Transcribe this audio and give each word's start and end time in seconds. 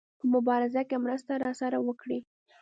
په 0.19 0.25
مبارزه 0.33 0.81
کې 0.89 0.97
مرسته 1.05 1.31
راسره 1.45 1.77
وکړي. 1.87 2.19